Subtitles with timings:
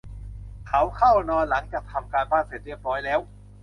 [0.67, 3.19] เขาเข้านอนหลังจากทำการบ้านเสร็จเรียบร้อยแล้ว